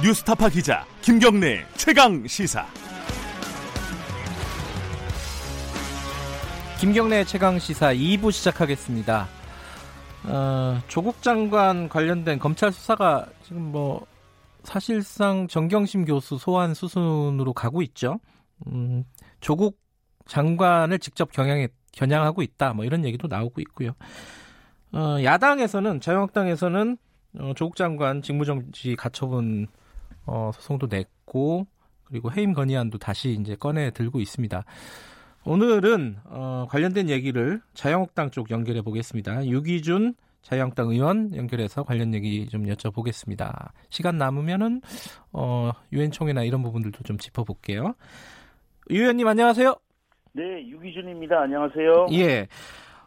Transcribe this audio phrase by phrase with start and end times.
[0.00, 2.64] 뉴스타파 기자 김경래 최강 시사.
[6.80, 9.26] 김경래 최강 시사 2부 시작하겠습니다.
[10.26, 14.06] 어, 조국 장관 관련된 검찰 수사가 지금 뭐
[14.62, 18.20] 사실상 정경심 교수 소환 수순으로 가고 있죠.
[18.68, 19.02] 음,
[19.40, 19.80] 조국
[20.26, 22.72] 장관을 직접 경향해, 겨냥하고 있다.
[22.72, 23.96] 뭐 이런 얘기도 나오고 있고요.
[24.92, 26.96] 어, 야당에서는 자유한국당에서는
[27.40, 29.66] 어, 조국 장관 직무정지 가처분
[30.28, 31.66] 어, 소송도 냈고
[32.04, 34.64] 그리고 해임 건의안도 다시 이제 꺼내 들고 있습니다.
[35.44, 39.46] 오늘은 어, 관련된 얘기를 자유한국당 쪽 연결해 보겠습니다.
[39.46, 43.70] 유기준 자유한국당 의원 연결해서 관련 얘기 좀 여쭤보겠습니다.
[43.90, 44.80] 시간 남으면은
[45.32, 47.94] 어, 유엔 총회나 이런 부분들도 좀 짚어볼게요.
[48.90, 49.74] 유 의원님 안녕하세요.
[50.32, 51.40] 네, 유기준입니다.
[51.40, 52.06] 안녕하세요.
[52.12, 52.46] 예.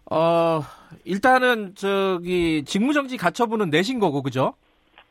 [0.10, 0.62] 어,
[1.06, 4.54] 일단은 저기 직무정지 가처분은 내신 거고 그죠?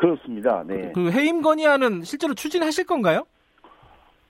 [0.01, 0.65] 그렇습니다.
[0.67, 0.93] 네.
[0.95, 3.25] 그 해임 건의안은 실제로 추진하실 건가요?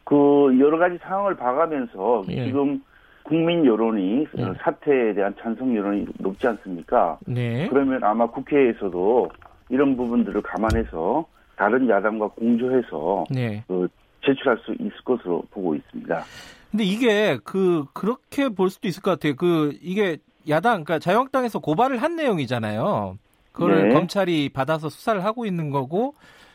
[0.02, 0.16] 그
[0.58, 2.46] 여러 가지 상황을 봐가면서 예.
[2.46, 2.82] 지금
[3.22, 4.52] 국민 여론이 예.
[4.60, 7.18] 사태에 대한 찬성 여론이 높지 않습니까?
[7.24, 7.68] 네.
[7.68, 9.30] 그러면 아마 국회에서도
[9.68, 13.62] 이런 부분들을 감안해서 다른 야당과 공조해서 네.
[13.68, 13.86] 그
[14.26, 16.24] 제출할 수 있을 것으로 보고 있습니다.
[16.72, 19.36] 근데 이게 그 그렇게 볼 수도 있을 것 같아요.
[19.36, 20.16] 그 이게
[20.48, 23.18] 야당 그러니까 자유한국당에서 고발을 한 내용이잖아요.
[23.52, 23.94] 그걸 네.
[23.94, 26.14] 검찰이 받아서 수사를 하고 있는 거고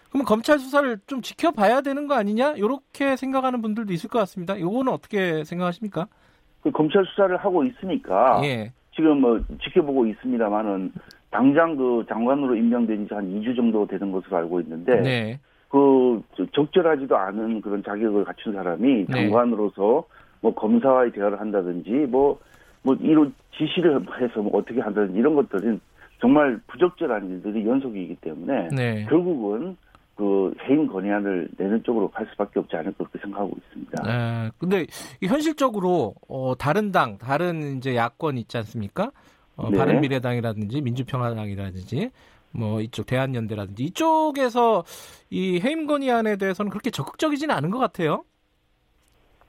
[0.09, 2.51] 그러면 검찰 수사를 좀 지켜봐야 되는 거 아니냐?
[2.53, 4.55] 이렇게 생각하는 분들도 있을 것 같습니다.
[4.55, 6.07] 이거는 어떻게 생각하십니까?
[6.63, 8.71] 그 검찰 수사를 하고 있으니까 예.
[8.95, 10.93] 지금 뭐 지켜보고 있습니다만은
[11.31, 15.39] 당장 그 장관으로 임명된 지 한 2주 정도 되는 것으로 알고 있는데 네.
[15.67, 19.13] 그 저- 적절하지도 않은 그런 자격을 갖춘 사람이 네.
[19.13, 20.05] 장관으로서
[20.39, 25.81] 뭐 검사와의 대화를 한다든지 뭐뭐 이런 지시를 해서 뭐 어떻게 한다든지 이런 것들은
[26.25, 29.05] 정말 부적절한 일들이 연속이기 때문에 네.
[29.07, 29.77] 결국은
[30.15, 34.03] 그 해임 건의안을 내는 쪽으로 갈 수밖에 없지 않을까 그렇게 생각하고 있습니다.
[34.07, 34.87] 아, 근데
[35.21, 39.11] 이 현실적으로 어, 다른 당, 다른 이제 야권 있지 않습니까?
[39.55, 39.77] 어, 네.
[39.77, 42.09] 바른미래당이라든지 민주평화당이라든지
[42.53, 44.83] 뭐 이쪽 대한연대라든지 이쪽에서
[45.29, 48.23] 이 해임 건의안에 대해서는 그렇게 적극적이지는 않은 것 같아요.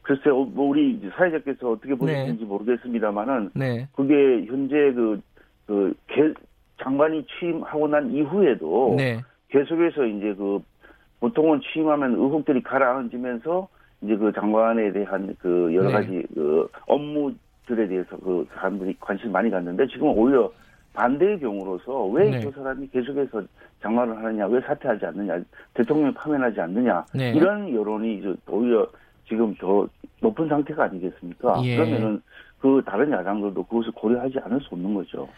[0.02, 5.20] 글쎄요, 뭐 우리 사회자께서 어떻게 보시는지 모르겠습니다만은 네, 그게 현재 그,
[5.66, 6.45] 그, 개-
[6.86, 10.60] 장관이 취임하고 난 이후에도 네, 계속해서 이제 그
[11.18, 13.68] 보통은 취임하면 의혹들이 가라앉으면서
[14.02, 15.92] 이제 그 장관에 대한 그 여러 네.
[15.92, 20.50] 가지 그 업무들에 대해서 그 사람들이 관심 많이 갖는데 지금 오히려
[20.92, 22.44] 반대의 경우로서 왜 네.
[22.44, 23.42] 그 사람이 계속해서
[23.82, 25.40] 장관을 하느냐, 왜 사퇴하지 않느냐,
[25.74, 27.32] 대통령이 파면하지 않느냐 네.
[27.32, 28.86] 이런 여론이 이제 오히려
[29.26, 29.88] 지금 더
[30.20, 31.60] 높은 상태가 아니겠습니까?
[31.64, 31.76] 예.
[31.76, 32.22] 그러면은
[32.60, 35.28] 그 다른 야당들도 그것을 고려하지 않을 수 없는 거죠.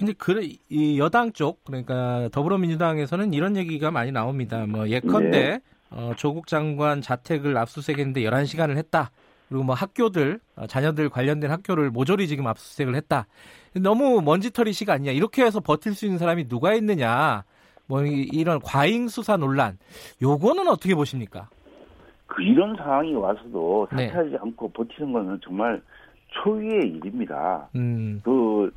[0.00, 4.64] 근데 그이 여당 쪽 그러니까 더불어민주당에서는 이런 얘기가 많이 나옵니다.
[4.66, 5.60] 뭐 예컨대 네.
[5.90, 9.10] 어, 조국 장관 자택을 압수수색했는데 11시간을 했다.
[9.50, 13.26] 그리고 뭐 학교들 어, 자녀들 관련된 학교를 모조리 지금 압수수색을 했다.
[13.74, 15.12] 너무 먼지털이 시가 아니냐.
[15.12, 17.44] 이렇게 해서 버틸 수 있는 사람이 누가 있느냐.
[17.86, 19.76] 뭐 이- 이런 과잉 수사 논란.
[20.22, 21.50] 요거는 어떻게 보십니까?
[22.26, 24.06] 그 이런 상황이 와서도 네.
[24.06, 25.82] 사퇴하지 않고 버티는 거는 정말
[26.42, 27.68] 초유의 일입니다.
[27.74, 28.20] 음.
[28.24, 28.72] 그,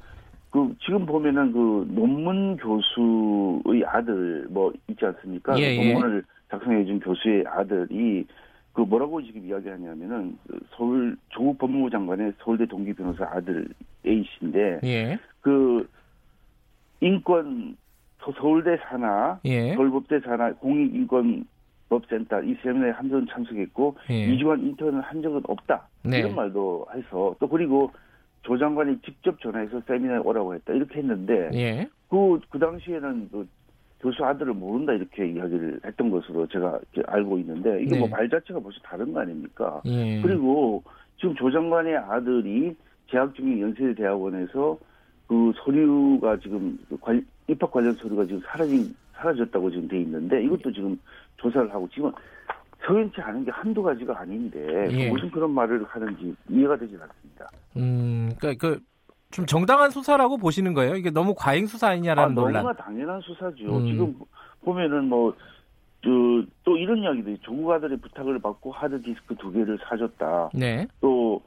[0.53, 5.57] 그, 지금 보면은 그 논문 교수의 아들 뭐 있지 않습니까?
[5.57, 5.93] 예, 그 예.
[5.93, 8.23] 논문을 작성해준 교수의 아들이
[8.71, 13.67] 그 뭐라고 지금 이야기하냐면은 그 서울 조국 법무부 장관의 서울대 동기 변호사 아들
[14.05, 15.17] A 씨인데 예.
[15.41, 15.87] 그
[17.01, 17.75] 인권
[18.21, 19.73] 서- 서울대 산하 예.
[19.73, 21.45] 서울법대 산하 공익인권
[21.89, 24.25] 법센터 이 세미나에 한 번 참석했고 예.
[24.33, 26.19] 이주간 인턴을 한 적은 없다 네.
[26.19, 27.91] 이런 말도 해서 또 그리고
[28.43, 31.87] 조 장관이 직접 전화해서 세미나에 오라고 했다 이렇게 했는데 예.
[32.09, 33.47] 그, 그 당시에는 그
[34.01, 36.77] 교수 아들을 모른다 이렇게 이야기를 했던 것으로 제가
[37.07, 37.99] 알고 있는데 이게 네.
[37.99, 39.81] 뭐말 자체가 벌써 다른 거 아닙니까?
[39.85, 40.21] 예.
[40.21, 40.83] 그리고
[41.17, 42.75] 지금 조 장관의 아들이
[43.09, 44.77] 재학 중인 연세대 대학원에서
[45.27, 50.71] 그 서류가 지금 그 관- 입학 관련 서류가 지금 사라진 사라졌다고 지금 돼 있는데 이것도
[50.73, 50.99] 지금
[51.37, 52.11] 조사를 하고 지금
[52.85, 55.09] 서연치 않은 게 한두 가지가 아닌데 예.
[55.09, 57.49] 무슨 그런 말을 하는지 이해가 되질 않습니다.
[57.77, 58.31] 음.
[58.39, 58.79] 그러니까 그
[59.33, 60.95] 좀 정당한 수사라고 보시는 거예요?
[60.95, 62.63] 이게 너무 과잉 수사 아, 아니냐라는 논란.
[62.63, 63.77] 너무나 당연한 수사죠.
[63.77, 63.85] 음.
[63.87, 64.15] 지금
[64.61, 65.35] 보면은 뭐,
[66.03, 66.09] 저,
[66.63, 70.51] 또 이런 이야기들이 조국 아들의 부탁을 받고 하드디스크 두 개를 사줬다.
[70.53, 70.87] 네.
[71.01, 71.41] 또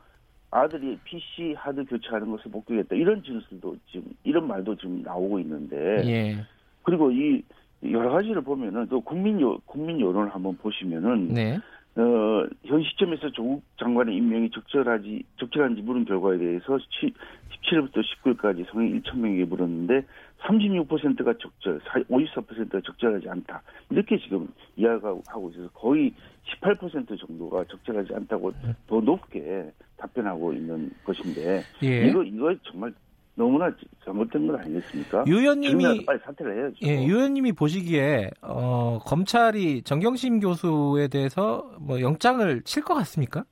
[0.51, 2.97] 아들이 PC 하드 교체하는 것을 목격했다.
[2.97, 5.77] 이런 진술도 지금, 이런 말도 지금 나오고 있는데.
[6.07, 6.45] 예.
[6.83, 7.41] 그리고 이
[7.83, 11.59] 여러 가지를 보면은 또 국민 여, 국민 여론을 한번 보시면은 네.
[11.97, 19.49] 어, 현 시점에서 조국 장관의 임명이 적절하지, 적절한지 물은 결과에 대해서 17일부터 19일까지 성인 1,000명에게
[19.49, 20.03] 물었는데
[20.41, 23.63] 36%가 적절, 54%가 적절하지 않다.
[23.91, 24.47] 이렇게 지금
[24.77, 26.13] 이야기하고 있어서 거의
[26.61, 28.53] 18% 정도가 적절하지 않다고
[28.87, 32.07] 더 높게 답변하고 있는 것인데 예.
[32.09, 32.93] 이거 이거 정말
[33.37, 33.71] 너무나
[34.05, 35.25] 잘못된 것 아니겠습니까?
[35.27, 36.77] 유 의원님이 빨리 사퇴를 해야죠.
[36.85, 43.45] 예, 유 의원님이 보시기에 어, 검찰이 정경심 교수에 대해서 뭐 영장을 칠 것 같습니까?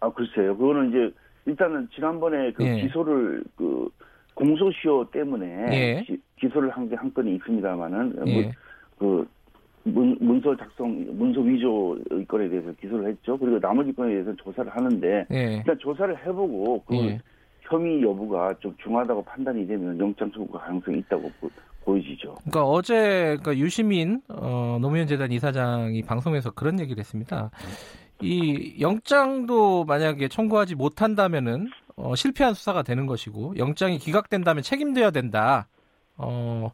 [0.00, 0.56] 아 글쎄요.
[0.56, 1.14] 그거는 이제
[1.46, 2.80] 일단은 지난번에 그 예.
[2.82, 3.88] 기소를 그
[4.34, 6.04] 공소시효 때문에 예.
[6.38, 8.52] 기, 소를 한 게 한 건이 있습니다만은 예.
[8.98, 9.26] 그
[9.84, 13.36] 문, 문서 작성, 문서 위조 의 건에 대해서 기소를 했죠.
[13.38, 15.56] 그리고 나머지 건에 대해서 는 조사를 하는데 예.
[15.58, 17.20] 일단 조사를 해보고 그 예.
[17.70, 21.48] 혐의 여부가 좀 중하다고 판단이 되면 영장 청구 가능성이 있다고 보,
[21.84, 22.34] 보여지죠.
[22.40, 27.50] 그러니까 어제 그러니까 유시민 어, 노무현 재단 이사장이 방송에서 그런 얘기를 했습니다.
[28.20, 35.68] 이 영장도 만약에 청구하지 못한다면은 어, 실패한 수사가 되는 것이고 영장이 기각된다면 책임져야 된다.
[36.22, 36.70] 어,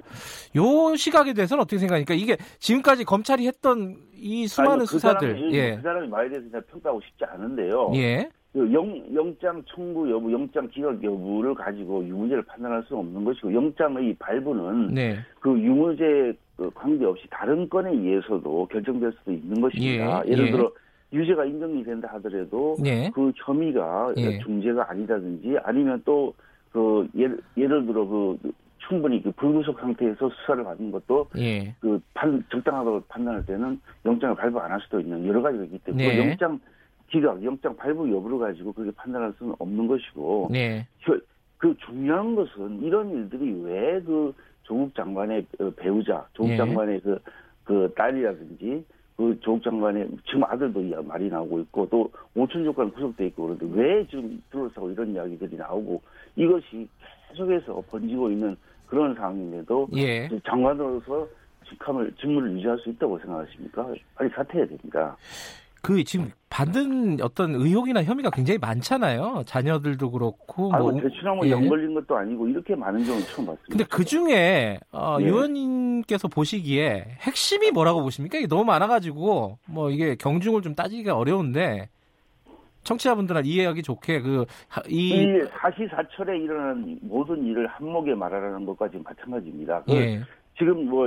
[0.57, 5.55] 요 시각에 대해서는 어떻게 생각하니까 이게 지금까지 검찰이 했던 이 수많은 아니, 그 수사들, 사람이,
[5.55, 7.93] 예, 그 사람이 말에 대해서 평가하고 싶지 않은데요.
[7.95, 13.53] 예, 그 영, 영장 청구 여부, 영장 기각 여부를 가지고 유무죄를 판단할 수 없는 것이고
[13.53, 20.23] 영장의 발부는 네, 그 유무죄 그 관계없이 다른 건에 의해서도 결정될 수도 있는 것입니다.
[20.25, 20.51] 예, 예, 를 예.
[20.53, 20.73] 들어
[21.13, 24.39] 유죄가 인정이 된다 하더라도 예, 그 혐의가 예.
[24.39, 26.33] 중죄가 아니라든지 아니면 또
[26.77, 28.39] 그 예를, 예를 들어 그
[28.87, 34.61] 충분히 그 불구속 상태에서 수사를 받는 것도 예, 그 판, 적당하다고 판단할 때는 영장을 발부
[34.61, 36.17] 안 할 수도 있는 여러 가지가 있기 때문에 네.
[36.17, 36.61] 그 영장
[37.09, 41.19] 기각, 영장 발부 여부를 가지고 그렇게 판단할 수는 없는 것이고 네, 혀-
[41.59, 46.57] 그 중요한 것은 이런 일들이 왜 그 조국 장관의 어, 배우자, 조국 예.
[46.57, 47.19] 장관의 그,
[47.65, 48.85] 그 딸이라든지
[49.17, 53.67] 그 조국 장관의 지금 아들도 이 말이 나오고 있고 또 오천 조건 구속돼 있고 그런데
[53.81, 56.03] 왜 지금 둘러싸고 이런 이야기들이 나오고
[56.35, 56.89] 이것이
[57.31, 58.57] 계속해서 번지고 있는
[58.89, 60.29] 그런 상황인데도 예.
[60.45, 61.27] 장관으로서
[61.69, 63.87] 직함을 직무를 유지할 수 있다고 생각하십니까?
[64.17, 65.17] 빨리 사퇴해야 됩니다.
[65.83, 69.43] 그 지금 받은 어떤 의혹이나 혐의가 굉장히 많잖아요.
[69.45, 71.51] 자녀들도 그렇고 아, 뭐뭐 대추나무 예.
[71.51, 73.67] 영 걸린 것도 아니고 이렇게 많은 경우 처음 봤습니다.
[73.69, 75.27] 근데 그 중에 어, 네.
[75.27, 78.39] 의원님께서 보시기에 핵심이 뭐라고 보십니까?
[78.39, 81.91] 이게 너무 많아가지고 뭐 이게 경중을 좀 따지기가 어려운데
[82.85, 89.83] 청취자분들한테 이해하기 좋게 그이이 사시사철에 일어나는 모든 일을 한목에 말하라는 것과 지금 마찬가지입니다.
[89.83, 90.23] 그 예,
[90.57, 91.07] 지금 뭐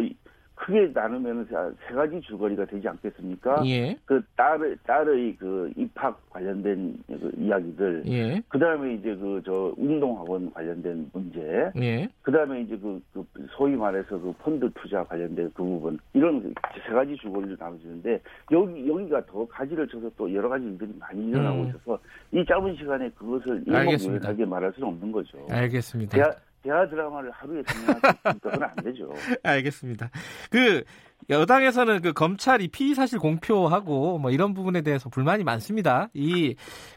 [0.59, 1.47] 크게 나누면
[1.87, 3.63] 세 가지 줄거리가 되지 않겠습니까?
[3.65, 9.73] 예, 그 딸의 딸의 그 입학 관련된 그 이야기들, 예, 그 다음에 이제 그 저
[9.77, 15.51] 운동학원 관련된 문제, 예, 그 다음에 이제 그, 그 소위 말해서 그 펀드 투자 관련된
[15.53, 16.53] 그 부분 이런
[16.85, 18.21] 세 가지 줄거리로 나눠지는데
[18.51, 21.69] 여기 여기가 더 가지를 쳐서 또 여러 가지 일들이 많이 일어나고 음.
[21.69, 21.97] 있어서
[22.31, 23.63] 이 짧은 시간에 그것을.
[23.65, 25.37] 일목요연하게 말할 수는 없는 거죠.
[25.49, 26.17] 알겠습니다.
[26.17, 29.11] 대하, 대하 드라마를 하루에 있으니까 그건 안 되죠.
[29.43, 30.09] 알겠습니다.
[30.51, 30.83] 그
[31.29, 36.09] 여당에서는 그 검찰이 피의 사실 공표하고 뭐 이런 부분에 대해서 불만이 많습니다.
[36.13, 36.55] 이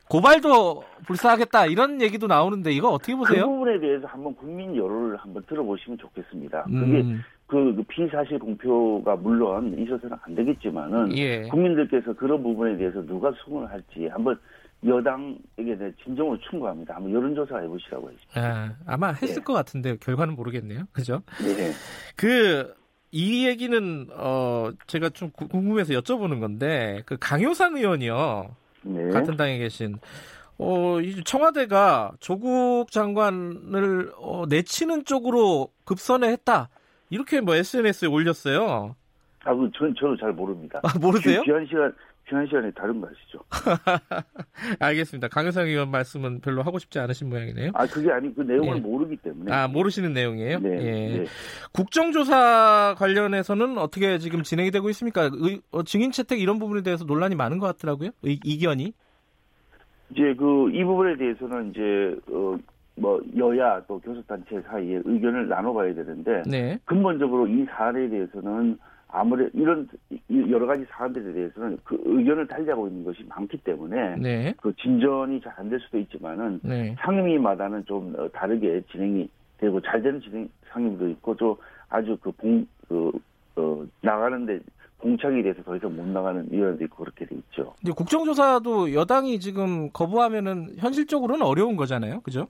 [0.09, 3.47] 고발도 불사하겠다 이런 얘기도 나오는데 이거 어떻게 그 보세요?
[3.47, 6.65] 부분에 대해서 한번 국민 여론을 한번 들어보시면 좋겠습니다.
[6.65, 11.43] 그게 음, 그, 그 피사실 공표가 물론 있어서는 안 되겠지만은 예.
[11.43, 14.39] 국민들께서 그런 부분에 대해서 누가 수긍을 할지 한번
[14.87, 16.95] 여당에게 진정으로 충고합니다.
[16.97, 18.41] 한번 여론조사 해보시라고 했습니다.
[18.41, 19.41] 아, 아마 했을 예.
[19.45, 20.85] 것 같은데 결과는 모르겠네요.
[20.93, 21.23] 그죠?
[21.41, 21.73] 네.
[22.17, 22.75] 그
[23.15, 29.11] 이 얘기는 어 제가 좀 구- 궁금해서 여쭤보는 건데 그 강효상 의원이요 네.
[29.11, 29.99] 같은 당에 계신
[30.57, 36.71] 어이 청와대가 조국 장관을 어, 내치는 쪽으로 급선회 했다
[37.11, 38.97] 이렇게 뭐 SNS에 올렸어요.
[39.45, 40.81] 아, 그, 전, 저는 잘 모릅니다.
[40.83, 41.41] 아, 모르세요?
[41.43, 41.93] 귀- 귀한 시간,
[42.33, 43.45] 귀한 시간에 다른 거 하시죠.
[44.81, 45.29] 알겠습니다.
[45.29, 47.73] 강효상 의원 말씀은 별로 하고 싶지 않으신 모양이네요.
[47.75, 48.81] 아, 그게 아니, 그 내용을 예.
[48.81, 49.53] 모르기 때문에.
[49.53, 50.59] 아 모르시는 내용이에요?
[50.61, 50.71] 네.
[50.71, 51.19] 예.
[51.19, 51.25] 네.
[51.73, 55.29] 국정조사 관련해서는 어떻게 지금 진행이 되고 있습니까?
[55.35, 58.11] 의- 어, 증인 채택 이런 부분에 대해서 논란이 많은 것 같더라고요.
[58.23, 58.95] 의, 이견이.
[60.11, 62.57] 이제 그, 이 부분에 대해서는 이제, 어,
[62.97, 66.79] 뭐, 여야 또 교섭단체 사이에 의견을 나눠봐야 되는데, 네.
[66.87, 68.79] 근본적으로 이 사안에 대해서는
[69.15, 74.55] 아무래 이런 이- 여러 가지 사안들에 대해서는 그 의견을 달리하고 있는 것이 많기 때문에 네.
[74.61, 76.97] 그 진전이 잘 안 될 수도 있지만은 네.
[76.99, 79.29] 상임위마다는 좀 어, 다르게 진행이
[79.59, 81.59] 되고 잘 되는 진행 상임도 있고 또
[81.91, 83.13] 아주 그봉그
[83.57, 84.61] 어, 나가는데
[84.97, 87.75] 공착이 돼서 더 이상 못 나가는 위원도 있고 그렇게 돼 있죠.
[87.81, 92.21] 근데 국정조사도 여당이 지금 거부하면은 현실적으로는 어려운 거잖아요.
[92.21, 92.47] 그죠?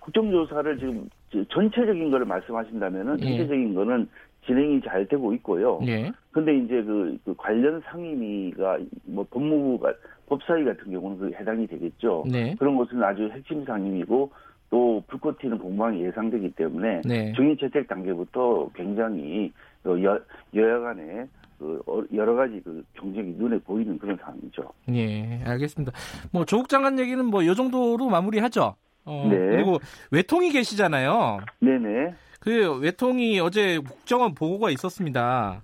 [0.00, 1.08] 국정조사를 지금
[1.50, 3.24] 전체적인 거를 말씀하신다면은 예.
[3.24, 4.08] 전체적인 거는
[4.46, 5.80] 진행이 잘 되고 있고요.
[5.86, 6.12] 예.
[6.32, 9.92] 근데 이제 그, 그 관련 상임위가 뭐 법무부가
[10.26, 12.24] 법사위 같은 경우는 그 해당이 되겠죠.
[12.30, 12.54] 네.
[12.58, 14.30] 그런 것은 아주 핵심 상임이고
[14.70, 17.32] 또 불꽃 튀는 공방이 예상되기 때문에 네.
[17.36, 19.52] 증인 채택 단계부터 굉장히
[19.84, 20.18] 어, 여,
[20.54, 21.26] 여야 간에
[21.58, 24.62] 그 어, 여러 가지 그 경쟁이 눈에 보이는 그런 상황이죠.
[24.92, 25.92] 예, 알겠습니다.
[26.32, 28.74] 뭐 조국 장관 얘기는 뭐 요 정도로 마무리하죠.
[29.06, 29.36] 어, 네.
[29.36, 29.78] 그리고
[30.10, 31.38] 외통이 계시잖아요.
[31.60, 32.14] 네네.
[32.44, 35.62] 그 외통이 어제 국정원 보고가 있었습니다.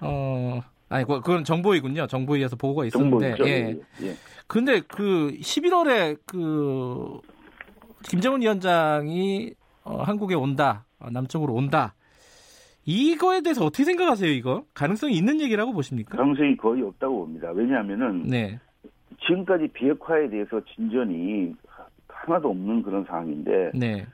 [0.00, 2.06] 어, 아니 그- 그건 정보이군요.
[2.06, 3.36] 정보위에서 보고가 있었는데.
[3.36, 3.48] 정보죠.
[3.50, 3.78] 예.
[4.02, 4.14] 예.
[4.46, 7.20] 근데 그 11월에 그
[8.08, 9.52] 김정은 위원장이
[9.84, 11.94] 어, 한국에 온다, 어, 남쪽으로 온다.
[12.84, 14.30] 이거에 대해서 어떻게 생각하세요?
[14.32, 16.16] 이거 가능성이 있는 얘기라고 보십니까?
[16.16, 17.50] 가능성이 거의 없다고 봅니다.
[17.52, 18.58] 왜냐하면은 네,
[19.26, 21.52] 지금까지 비핵화에 대해서 진전이
[22.12, 24.06] 하나도 없는 그런 상황인데 네,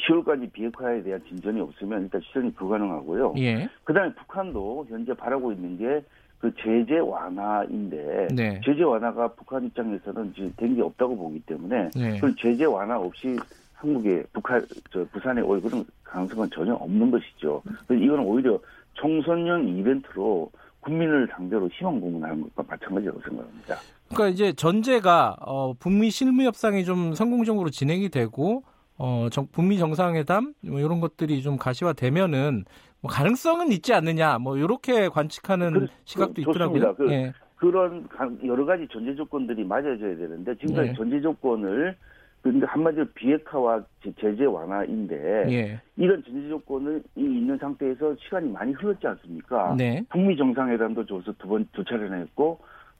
[0.00, 3.34] 10월까지 비핵화에 대한 진전이 없으면 일단 실현이 불가능하고요.
[3.38, 6.02] 예, 그다음에 북한도 현재 바라고 있는 게
[6.40, 12.20] 그 제재 완화인데 네, 제재 완화가 북한 입장에서는 지금 된 게 없다고 보기 때문에 네.
[12.20, 13.36] 그 제재 완화 없이
[13.74, 17.62] 한국에 북한 저 부산에 올 그런 가능성은 전혀 없는 것이죠.
[17.86, 18.58] 그래서 이거는 오히려
[18.94, 20.50] 총선용 이벤트로
[20.80, 23.76] 국민을 상대로 희망 공문하는 것과 마찬가지라고 생각합니다.
[24.08, 28.62] 그러니까 이제 전제가 어, 북미 실무 협상이 좀 성공적으로 진행이 되고
[28.96, 32.64] 어, 정, 북미 정상회담 뭐 이런 것들이 좀 가시화되면은
[33.00, 36.94] 뭐 가능성은 있지 않느냐 뭐 이렇게 관측하는 그- 시각도 그- 있더라고요.
[36.96, 40.94] 그- 예, 그런 가- 여러 가지 전제 조건들이 맞아져야 되는데 지금까지 네.
[40.96, 41.96] 전제 조건을
[42.40, 49.06] 그러니까 한마디로 비핵화와 제- 제재 완화인데 예, 이런 전제 조건이 있는 상태에서 시간이 많이 흘렀지
[49.06, 49.74] 않습니까?
[49.76, 52.58] 네, 북미 정상회담도 저서 두 번 두 차례나 했고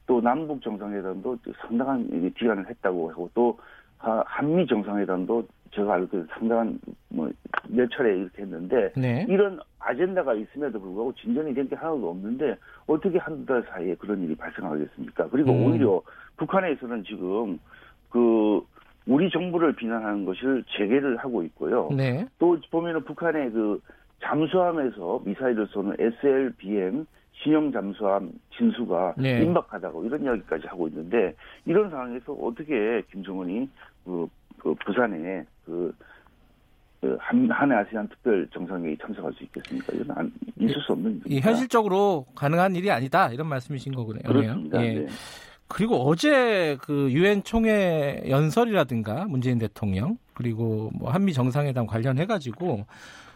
[0.09, 3.59] 또 남북 정상회담도 상당한 기간을 했다고 하고 또
[3.99, 11.13] 하- 한미 정상회담도 제가 알기로 상당한 뭐몇 차례 이렇게 했는데 네, 이런 아젠다가 있음에도 불구하고
[11.13, 12.55] 진전이 된 게 하나도 없는데
[12.87, 15.29] 어떻게 한 두 달 사이에 그런 일이 발생하겠습니까?
[15.29, 15.65] 그리고 음.
[15.67, 16.01] 오히려
[16.37, 17.59] 북한에서는 지금
[18.09, 18.61] 그
[19.05, 21.89] 우리 정부를 비난하는 것을 재개를 하고 있고요.
[21.95, 23.79] 네, 또 보면은 북한의 그
[24.23, 27.05] 잠수함에서 미사일을 쏘는 SLBM
[27.41, 29.43] 신형 잠수함 진수가 네.
[29.43, 31.33] 임박하다고 이런 이야기까지 하고 있는데
[31.65, 33.69] 이런 상황에서 어떻게 김정은이
[34.05, 34.27] 그,
[34.57, 35.93] 그 부산에 그,
[36.99, 39.93] 그 한, 한해 아세안 특별 정상회의 참석할 수 있겠습니까?
[39.93, 41.49] 이건 안, 있을 수 없는 이 일입니다.
[41.49, 44.19] 현실적으로 가능한 일이 아니다 이런 말씀이신 거군요.
[44.25, 44.83] 그렇습니다.
[44.83, 44.93] 예.
[44.95, 45.07] 네.
[45.69, 52.85] 그리고 어제 그 유엔 총회 연설이라든가 문재인 대통령 그리고 뭐 한미 정상회담 관련해 가지고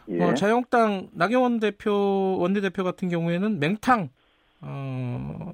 [0.09, 0.21] 예.
[0.21, 4.09] 어, 자유한국당 나경원 대표 원내대표 같은 경우에는 맹탕
[4.61, 5.51] 어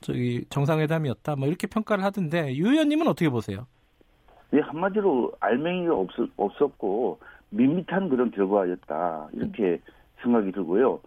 [0.00, 3.66] 저기 정상회담이었다 뭐 이렇게 평가를 하던데 유 의원님은 어떻게 보세요?
[4.54, 7.18] 예, 한마디로 알맹이가 없, 없었고
[7.50, 9.80] 밋밋한 그런 결과였다 이렇게
[10.22, 11.00] 생각이 들고요.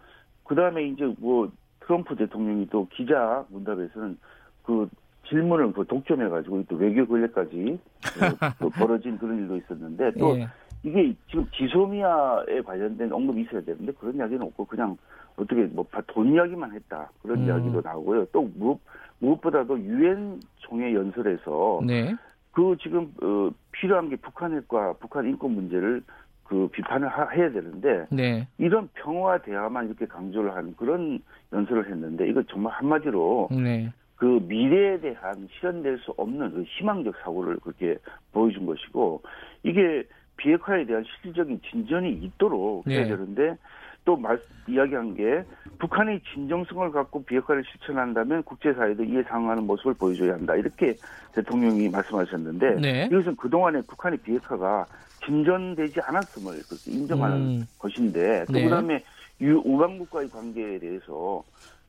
[0.44, 1.50] 그 다음에 이제 뭐
[1.80, 4.18] 트럼프 대통령이 또 기자 문답에서는
[4.64, 4.88] 그
[5.28, 8.20] 질문을 그 독점해가지고 또 외교 권력까지 그,
[8.58, 10.48] 그 벌어진 그런 일도 있었는데 또 예.
[10.82, 14.96] 이게 지금 지소미아에 관련된 언급이 있어야 되는데 그런 이야기는 없고 그냥
[15.36, 17.46] 어떻게 뭐 돈 이야기만 했다 그런 음.
[17.46, 18.26] 이야기도 나오고요.
[18.32, 18.78] 또 무엇,
[19.18, 22.14] 무엇보다도 유엔 총회 연설에서 네.
[22.52, 26.02] 그 지금 어, 필요한 게 북한과 북한 인권 문제를
[26.44, 28.48] 그 비판을 하, 해야 되는데 네.
[28.58, 31.20] 이런 평화 대화만 이렇게 강조를 한 그런
[31.52, 33.92] 연설을 했는데 이거 정말 한마디로 네.
[34.16, 37.96] 그 미래에 대한 실현될 수 없는 그 희망적 사고를 그렇게
[38.32, 39.22] 보여준 것이고
[39.62, 40.04] 이게
[40.40, 43.08] 비핵화에 대한 실질적인 진전이 있도록 해야 네.
[43.08, 43.56] 되는데
[44.04, 45.44] 또 말, 이야기한 게
[45.78, 50.98] 북한이 진정성을 갖고 비핵화를 실천한다면 국제사회도 이에 상응하는 모습을 보여줘야 한다 이렇게
[51.32, 53.06] 대통령이 말씀하셨는데 네.
[53.06, 54.86] 이것은 그동안에 북한의 비핵화가
[55.26, 57.66] 진전되지 않았음을 인정하는 음.
[57.78, 58.64] 것인데 또 네.
[58.64, 59.04] 그다음에
[59.42, 61.44] 유, 우방국과의 관계에 대해서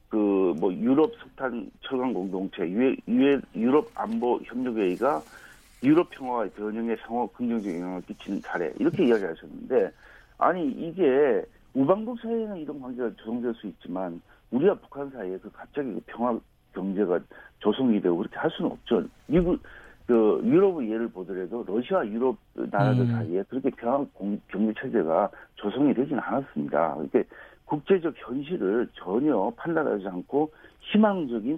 [0.10, 5.24] 그 뭐 유럽 석탄 철강 공동체 유에, 유에, 유럽 안보 협력 회의가
[5.83, 9.91] 유럽 평화의 변형에 상호 긍정적 영향을 끼치는 사례 이렇게 이야기하셨는데
[10.38, 14.21] 아니 이게 우방국 사이에는 이런 관계가 조성될 수 있지만
[14.51, 16.38] 우리와 북한 사이에 그 갑자기 그 평화
[16.73, 17.19] 경제가
[17.59, 19.03] 조성이 되고 그렇게 할 수는 없죠.
[19.27, 19.59] 미국
[20.07, 23.11] 그 유럽의 예를 보더라도 러시아 유럽 나라들 음.
[23.11, 26.97] 사이에 그렇게 평화 공- 경제 체제가 조성이 되지는 않았습니다.
[27.00, 27.23] 이렇게
[27.65, 31.57] 국제적 현실을 전혀 판단하지 않고 희망적인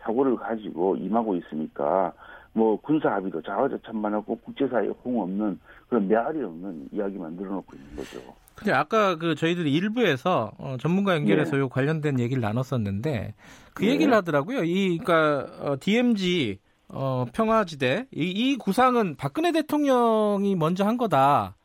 [0.00, 2.12] 사, 고를 가지고 임하고 있으니까
[2.54, 8.20] 뭐 군사 합의도 자화자찬만하고 국제사회에 호응 없는 그런 메아리 없는 이야기만 늘어놓고 있는 거죠.
[8.54, 11.58] 근데 아까 그 저희들이 일부에서 어, 전문가 연결해서 네.
[11.58, 13.34] 요 관련된 얘기를 나눴었는데
[13.74, 13.90] 그 네.
[13.90, 14.62] 얘기를 하더라고요.
[14.62, 16.58] 이 그러니까 어, DMZ
[16.88, 21.56] 어, 평화지대 이, 이 구상은 박근혜 대통령이 먼저 한 거다.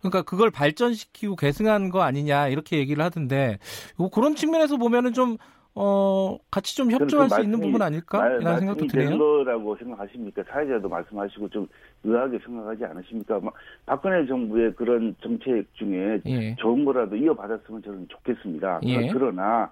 [0.00, 3.58] 그러니까 그걸 발전시키고 계승한 거 아니냐 이렇게 얘기를 하던데
[3.96, 5.36] 뭐 그런 측면에서 보면은 좀
[5.80, 8.18] 어, 같이 좀 협조할 수 있는 부분 아닐까?
[8.18, 9.10] 말, 이런 생각도 드네요.
[9.10, 10.42] 된 거라고 생각하십니까?
[10.48, 11.68] 사회자도 말씀하시고 좀
[12.02, 13.38] 의아하게 생각하지 않으십니까?
[13.38, 13.54] 막
[13.86, 16.56] 박근혜 정부의 그런 정책 중에 예.
[16.56, 18.80] 좋은 거라도 이어받았으면 저는 좋겠습니다.
[18.86, 19.08] 예.
[19.12, 19.70] 그러나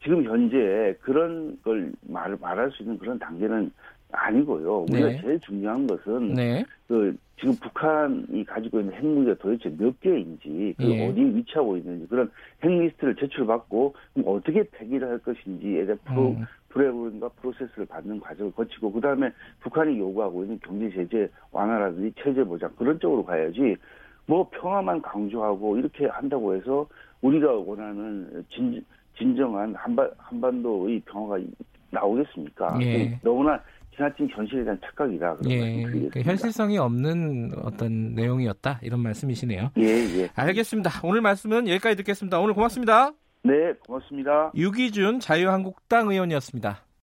[0.00, 3.72] 지금 현재 그런 걸 말, 말할 수 있는 그런 단계는
[4.12, 4.86] 아니고요.
[4.90, 5.20] 우리가 네.
[5.20, 6.64] 제일 중요한 것은 네.
[6.86, 11.08] 그 지금 북한이 가지고 있는 핵무기가 도대체 몇 개인지 그 예.
[11.08, 12.30] 어디에 위치하고 있는지 그런
[12.64, 16.44] 핵리스트를 제출받고 그럼 어떻게 폐기를 할 것인지에 대한 프로, 음.
[16.70, 22.70] 프로그램과 프로세스를 받는 과정을 거치고 그 다음에 북한이 요구하고 있는 경제 제재 완화라든지 체제 보장
[22.76, 23.76] 그런 쪽으로 가야지
[24.26, 26.86] 뭐 평화만 강조하고 이렇게 한다고 해서
[27.20, 28.84] 우리가 원하는 진,
[29.16, 31.42] 진정한 한반, 한반도의 평화가
[31.90, 32.78] 나오겠습니까?
[32.82, 33.18] 예.
[33.22, 33.60] 너무나
[33.98, 35.34] 지나친 현실에 대한 착각이다.
[35.36, 35.82] 그런 예.
[36.12, 39.72] 그 현실성이 없는 어떤 내용이었다 이런 말씀이시네요.
[39.76, 40.30] 예, 예.
[40.34, 40.90] 알겠습니다.
[41.02, 42.38] 오늘 말씀은 여기까지 듣겠습니다.
[42.38, 43.12] 오늘 고맙습니다.
[43.42, 44.52] 네, 고맙습니다.
[44.54, 46.87] 유기준 자유한국당 의원이었습니다.